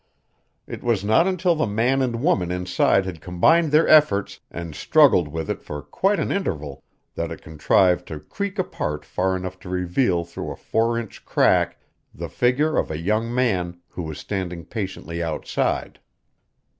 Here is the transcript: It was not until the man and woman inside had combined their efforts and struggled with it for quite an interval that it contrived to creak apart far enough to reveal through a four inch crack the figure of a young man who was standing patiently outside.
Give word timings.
It 0.65 0.81
was 0.81 1.03
not 1.03 1.27
until 1.27 1.53
the 1.53 1.67
man 1.67 2.01
and 2.01 2.23
woman 2.23 2.49
inside 2.49 3.05
had 3.05 3.21
combined 3.21 3.71
their 3.71 3.87
efforts 3.87 4.39
and 4.49 4.73
struggled 4.73 5.27
with 5.27 5.47
it 5.47 5.61
for 5.61 5.83
quite 5.83 6.19
an 6.19 6.31
interval 6.31 6.83
that 7.13 7.29
it 7.31 7.43
contrived 7.43 8.07
to 8.07 8.19
creak 8.19 8.57
apart 8.57 9.05
far 9.05 9.35
enough 9.37 9.59
to 9.59 9.69
reveal 9.69 10.23
through 10.23 10.49
a 10.49 10.55
four 10.55 10.97
inch 10.97 11.23
crack 11.23 11.77
the 12.15 12.29
figure 12.29 12.77
of 12.77 12.89
a 12.89 12.97
young 12.97 13.31
man 13.31 13.79
who 13.89 14.01
was 14.01 14.17
standing 14.17 14.65
patiently 14.65 15.21
outside. 15.21 15.99